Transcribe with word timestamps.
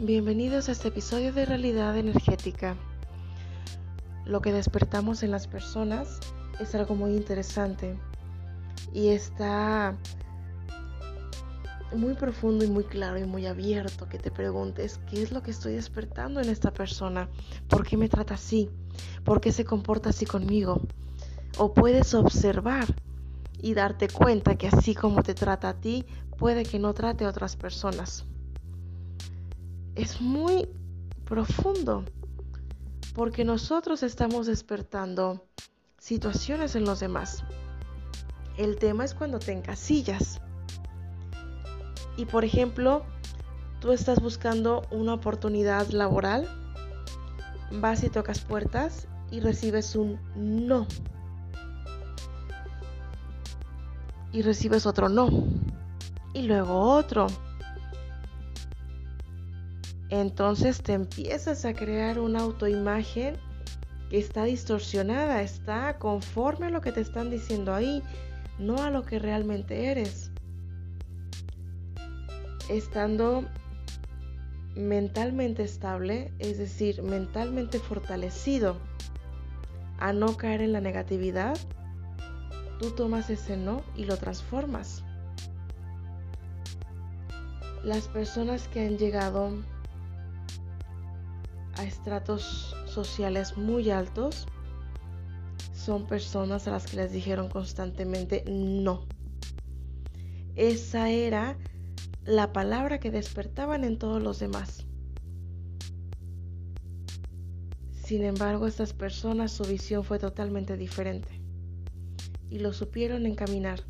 bienvenidos 0.00 0.68
a 0.68 0.72
este 0.72 0.88
episodio 0.88 1.32
de 1.32 1.44
Realidad 1.44 1.96
Energética. 1.96 2.76
Lo 4.26 4.40
que 4.40 4.52
despertamos 4.52 5.24
en 5.24 5.32
las 5.32 5.48
personas 5.48 6.20
es 6.60 6.72
algo 6.76 6.94
muy 6.94 7.16
interesante 7.16 7.98
y 8.94 9.08
está 9.08 9.96
muy 11.96 12.14
profundo 12.14 12.64
y 12.64 12.68
muy 12.68 12.84
claro 12.84 13.18
y 13.18 13.24
muy 13.24 13.46
abierto 13.46 14.08
que 14.08 14.18
te 14.18 14.30
preguntes 14.30 15.00
qué 15.10 15.20
es 15.20 15.32
lo 15.32 15.42
que 15.42 15.50
estoy 15.50 15.72
despertando 15.72 16.40
en 16.40 16.48
esta 16.48 16.72
persona, 16.72 17.28
por 17.68 17.84
qué 17.84 17.96
me 17.96 18.08
trata 18.08 18.34
así, 18.34 18.70
por 19.24 19.40
qué 19.40 19.50
se 19.50 19.64
comporta 19.64 20.10
así 20.10 20.26
conmigo. 20.26 20.80
O 21.56 21.74
puedes 21.74 22.14
observar 22.14 22.86
y 23.60 23.74
darte 23.74 24.08
cuenta 24.08 24.56
que 24.56 24.68
así 24.68 24.94
como 24.94 25.24
te 25.24 25.34
trata 25.34 25.70
a 25.70 25.80
ti, 25.80 26.06
puede 26.36 26.62
que 26.62 26.78
no 26.78 26.94
trate 26.94 27.24
a 27.24 27.30
otras 27.30 27.56
personas. 27.56 28.24
Es 29.98 30.20
muy 30.20 30.68
profundo 31.24 32.04
porque 33.16 33.44
nosotros 33.44 34.04
estamos 34.04 34.46
despertando 34.46 35.44
situaciones 35.98 36.76
en 36.76 36.84
los 36.84 37.00
demás. 37.00 37.42
El 38.56 38.76
tema 38.76 39.04
es 39.04 39.12
cuando 39.12 39.40
te 39.40 39.50
encasillas. 39.50 40.40
Y 42.16 42.26
por 42.26 42.44
ejemplo, 42.44 43.02
tú 43.80 43.90
estás 43.90 44.22
buscando 44.22 44.82
una 44.92 45.14
oportunidad 45.14 45.88
laboral, 45.88 46.48
vas 47.72 48.04
y 48.04 48.08
tocas 48.08 48.38
puertas 48.38 49.08
y 49.32 49.40
recibes 49.40 49.96
un 49.96 50.20
no. 50.36 50.86
Y 54.30 54.42
recibes 54.42 54.86
otro 54.86 55.08
no. 55.08 55.28
Y 56.34 56.42
luego 56.42 56.82
otro. 56.82 57.26
Entonces 60.10 60.82
te 60.82 60.94
empiezas 60.94 61.64
a 61.64 61.74
crear 61.74 62.18
una 62.18 62.40
autoimagen 62.40 63.36
que 64.10 64.18
está 64.18 64.44
distorsionada, 64.44 65.42
está 65.42 65.98
conforme 65.98 66.66
a 66.66 66.70
lo 66.70 66.80
que 66.80 66.92
te 66.92 67.00
están 67.00 67.30
diciendo 67.30 67.74
ahí, 67.74 68.02
no 68.58 68.82
a 68.82 68.90
lo 68.90 69.04
que 69.04 69.18
realmente 69.18 69.90
eres 69.90 70.30
estando 72.68 73.44
mentalmente 74.74 75.62
estable, 75.64 76.32
es 76.38 76.58
decir, 76.58 77.02
mentalmente 77.02 77.78
fortalecido 77.78 78.76
a 79.98 80.12
no 80.12 80.36
caer 80.36 80.62
en 80.62 80.72
la 80.72 80.80
negatividad, 80.80 81.58
tú 82.78 82.90
tomas 82.92 83.30
ese 83.30 83.56
no 83.56 83.82
y 83.96 84.04
lo 84.04 84.16
transformas. 84.16 85.02
Las 87.82 88.06
personas 88.08 88.68
que 88.68 88.86
han 88.86 88.98
llegado 88.98 89.52
a 91.78 91.84
estratos 91.84 92.76
sociales 92.86 93.56
muy 93.56 93.90
altos 93.90 94.46
son 95.72 96.06
personas 96.06 96.66
a 96.66 96.72
las 96.72 96.86
que 96.86 96.96
les 96.96 97.12
dijeron 97.12 97.48
constantemente 97.48 98.44
no. 98.46 99.06
Esa 100.56 101.08
era 101.08 101.56
la 102.24 102.52
palabra 102.52 102.98
que 102.98 103.10
despertaban 103.10 103.84
en 103.84 103.96
todos 103.98 104.22
los 104.22 104.40
demás. 104.40 104.84
Sin 107.92 108.24
embargo, 108.24 108.66
estas 108.66 108.92
personas 108.92 109.52
su 109.52 109.64
visión 109.64 110.02
fue 110.02 110.18
totalmente 110.18 110.76
diferente 110.76 111.40
y 112.50 112.58
lo 112.58 112.72
supieron 112.72 113.24
encaminar. 113.24 113.84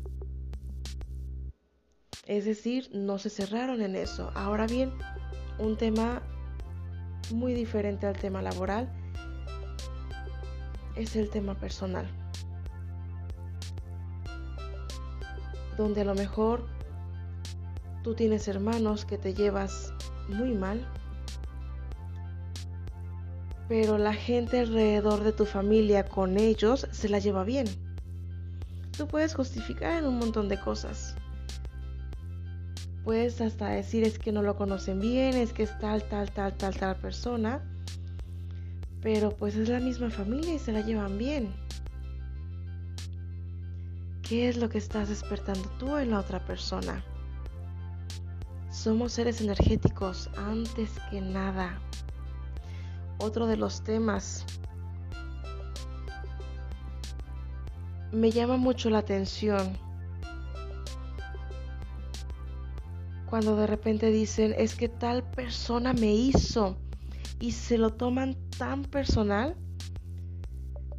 Es 2.27 2.45
decir, 2.45 2.89
no 2.93 3.17
se 3.17 3.29
cerraron 3.29 3.81
en 3.81 3.95
eso. 3.95 4.31
Ahora 4.35 4.67
bien, 4.67 4.91
un 5.57 5.75
tema 5.77 6.21
muy 7.31 7.53
diferente 7.53 8.07
al 8.07 8.17
tema 8.17 8.41
laboral 8.41 8.89
es 10.95 11.15
el 11.15 11.29
tema 11.29 11.55
personal. 11.55 12.07
Donde 15.77 16.01
a 16.01 16.05
lo 16.05 16.15
mejor 16.15 16.67
tú 18.03 18.15
tienes 18.15 18.47
hermanos 18.47 19.05
que 19.05 19.17
te 19.17 19.33
llevas 19.33 19.93
muy 20.27 20.53
mal, 20.53 20.85
pero 23.69 23.97
la 23.97 24.13
gente 24.13 24.59
alrededor 24.59 25.23
de 25.23 25.31
tu 25.31 25.45
familia 25.45 26.05
con 26.07 26.37
ellos 26.37 26.87
se 26.91 27.07
la 27.07 27.19
lleva 27.19 27.43
bien. 27.43 27.67
Tú 28.97 29.07
puedes 29.07 29.33
justificar 29.33 29.93
en 29.93 30.05
un 30.05 30.17
montón 30.17 30.49
de 30.49 30.59
cosas. 30.59 31.15
Puedes 33.09 33.41
hasta 33.41 33.69
decir 33.69 34.03
es 34.03 34.19
que 34.19 34.31
no 34.31 34.43
lo 34.43 34.55
conocen 34.55 34.99
bien, 34.99 35.33
es 35.33 35.51
que 35.51 35.63
es 35.63 35.75
tal, 35.79 36.03
tal, 36.03 36.31
tal, 36.31 36.55
tal, 36.55 36.75
tal 36.75 36.95
persona. 36.97 37.59
Pero 39.01 39.35
pues 39.35 39.55
es 39.55 39.67
la 39.67 39.79
misma 39.79 40.11
familia 40.11 40.53
y 40.53 40.59
se 40.59 40.71
la 40.71 40.81
llevan 40.81 41.17
bien. 41.17 41.51
¿Qué 44.21 44.47
es 44.47 44.57
lo 44.57 44.69
que 44.69 44.77
estás 44.77 45.09
despertando 45.09 45.67
tú 45.79 45.97
en 45.97 46.11
la 46.11 46.19
otra 46.19 46.45
persona? 46.45 47.03
Somos 48.69 49.13
seres 49.13 49.41
energéticos 49.41 50.29
antes 50.37 50.91
que 51.09 51.19
nada. 51.19 51.81
Otro 53.17 53.47
de 53.47 53.57
los 53.57 53.83
temas 53.83 54.45
me 58.11 58.29
llama 58.29 58.57
mucho 58.57 58.91
la 58.91 58.99
atención 58.99 59.88
cuando 63.29 63.55
de 63.55 63.67
repente 63.67 64.09
dicen 64.09 64.55
es 64.57 64.75
que 64.75 64.89
tal 64.89 65.23
persona 65.23 65.93
me 65.93 66.13
hizo 66.13 66.77
y 67.39 67.51
se 67.51 67.77
lo 67.77 67.91
toman 67.93 68.35
tan 68.57 68.83
personal 68.83 69.55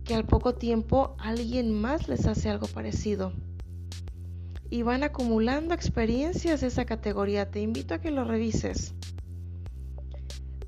que 0.04 0.14
al 0.14 0.24
poco 0.24 0.54
tiempo 0.54 1.16
alguien 1.18 1.72
más 1.72 2.08
les 2.08 2.26
hace 2.26 2.48
algo 2.48 2.66
parecido 2.68 3.32
y 4.70 4.82
van 4.82 5.02
acumulando 5.02 5.74
experiencias 5.74 6.60
de 6.60 6.68
esa 6.68 6.84
categoría. 6.84 7.50
Te 7.50 7.60
invito 7.60 7.94
a 7.94 7.98
que 7.98 8.12
lo 8.12 8.24
revises. 8.24 8.94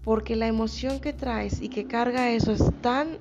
Porque 0.02 0.34
la 0.34 0.48
emoción 0.48 0.98
que 0.98 1.12
traes 1.12 1.62
y 1.62 1.68
que 1.68 1.86
carga 1.86 2.30
eso 2.32 2.50
es 2.50 2.64
tan 2.80 3.18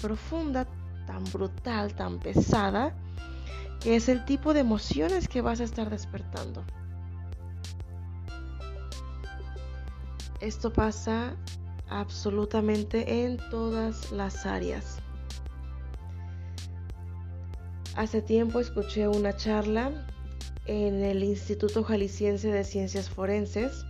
profunda, 0.00 0.66
tan 1.06 1.24
brutal, 1.24 1.94
tan 1.94 2.18
pesada, 2.18 2.96
que 3.80 3.96
es 3.96 4.08
el 4.08 4.24
tipo 4.24 4.54
de 4.54 4.60
emociones 4.60 5.28
que 5.28 5.40
vas 5.40 5.60
a 5.60 5.64
estar 5.64 5.90
despertando. 5.90 6.64
Esto 10.40 10.72
pasa 10.72 11.36
absolutamente 11.88 13.24
en 13.24 13.38
todas 13.50 14.12
las 14.12 14.46
áreas. 14.46 14.98
Hace 17.96 18.22
tiempo 18.22 18.60
escuché 18.60 19.08
una 19.08 19.36
charla 19.36 20.06
en 20.66 21.02
el 21.02 21.24
Instituto 21.24 21.82
Jalisciense 21.82 22.48
de 22.48 22.64
Ciencias 22.64 23.10
Forenses 23.10 23.84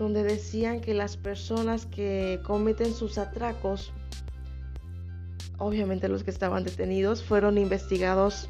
donde 0.00 0.24
decían 0.24 0.80
que 0.80 0.94
las 0.94 1.18
personas 1.18 1.84
que 1.84 2.40
cometen 2.42 2.94
sus 2.94 3.18
atracos, 3.18 3.92
obviamente 5.60 6.08
los 6.08 6.24
que 6.24 6.30
estaban 6.30 6.64
detenidos, 6.64 7.22
fueron 7.22 7.58
investigados 7.58 8.48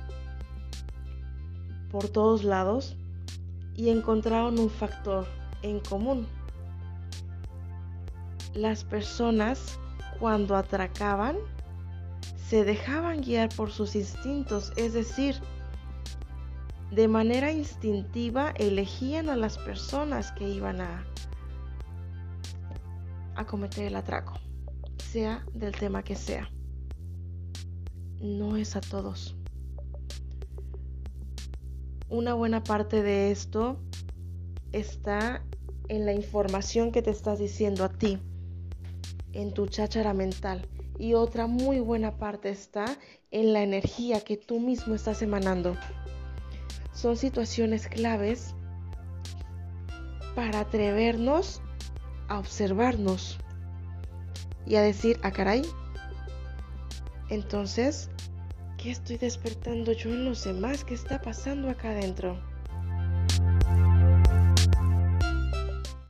por 1.90 2.08
todos 2.08 2.44
lados 2.44 2.96
y 3.74 3.90
encontraron 3.90 4.58
un 4.58 4.70
factor 4.70 5.26
en 5.62 5.80
común. 5.80 6.26
Las 8.54 8.84
personas 8.84 9.78
cuando 10.20 10.56
atracaban 10.56 11.36
se 12.48 12.64
dejaban 12.64 13.20
guiar 13.22 13.48
por 13.56 13.72
sus 13.72 13.96
instintos, 13.96 14.72
es 14.76 14.92
decir, 14.92 15.34
de 16.92 17.08
manera 17.08 17.50
instintiva 17.50 18.50
elegían 18.56 19.28
a 19.28 19.36
las 19.36 19.58
personas 19.58 20.30
que 20.32 20.48
iban 20.48 20.80
a, 20.80 21.04
a 23.34 23.46
cometer 23.46 23.86
el 23.86 23.96
atraco, 23.96 24.34
sea 24.98 25.44
del 25.54 25.72
tema 25.72 26.02
que 26.02 26.14
sea. 26.14 26.48
No 28.20 28.56
es 28.56 28.76
a 28.76 28.80
todos. 28.80 29.34
Una 32.08 32.34
buena 32.34 32.62
parte 32.62 33.02
de 33.02 33.30
esto 33.30 33.78
está 34.72 35.42
en 35.88 36.06
la 36.06 36.12
información 36.12 36.92
que 36.92 37.02
te 37.02 37.10
estás 37.10 37.38
diciendo 37.38 37.84
a 37.84 37.88
ti, 37.88 38.18
en 39.32 39.54
tu 39.54 39.66
cháchara 39.66 40.12
mental 40.12 40.68
y 40.98 41.14
otra 41.14 41.46
muy 41.46 41.80
buena 41.80 42.18
parte 42.18 42.50
está 42.50 42.84
en 43.30 43.54
la 43.54 43.62
energía 43.62 44.20
que 44.20 44.36
tú 44.36 44.60
mismo 44.60 44.94
estás 44.94 45.22
emanando. 45.22 45.74
Son 46.92 47.16
situaciones 47.16 47.88
claves 47.88 48.54
para 50.34 50.60
atrevernos 50.60 51.62
a 52.28 52.38
observarnos 52.38 53.38
y 54.66 54.76
a 54.76 54.82
decir, 54.82 55.18
a 55.22 55.28
ah, 55.28 55.32
caray, 55.32 55.62
entonces, 57.30 58.10
¿qué 58.76 58.90
estoy 58.90 59.16
despertando 59.16 59.92
yo 59.92 60.10
en 60.10 60.24
los 60.24 60.44
demás? 60.44 60.84
¿Qué 60.84 60.94
está 60.94 61.22
pasando 61.22 61.70
acá 61.70 61.90
adentro? 61.90 62.49